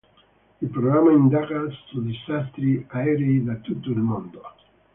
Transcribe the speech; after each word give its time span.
Il 0.63 0.67
programma 0.69 1.11
indaga 1.11 1.61
su 1.85 2.01
disastri 2.01 2.83
aerei 2.89 3.43
da 3.43 3.53
tutto 3.57 3.91
il 3.91 3.97
mondo. 3.97 4.41